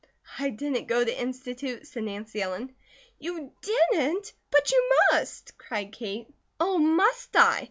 "I 0.39 0.49
didn't 0.49 0.87
go 0.87 1.05
to 1.05 1.21
Institute," 1.21 1.85
said 1.85 2.05
Nancy 2.05 2.41
Ellen. 2.41 2.73
"You 3.19 3.51
didn't! 3.61 4.33
But 4.49 4.71
you 4.71 4.89
must!" 5.11 5.55
cried 5.59 5.91
Kate. 5.91 6.25
"Oh 6.59 6.79
must 6.79 7.35
I? 7.35 7.59